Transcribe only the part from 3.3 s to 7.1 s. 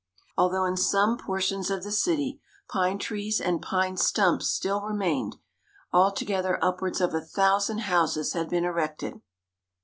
and pine stumps still remained, altogether upwards